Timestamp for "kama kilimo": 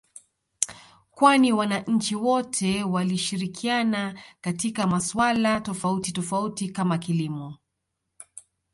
6.69-7.57